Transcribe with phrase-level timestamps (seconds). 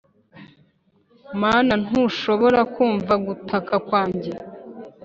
[1.41, 4.31] mana, ntushobora kumva gutaka kwanjye?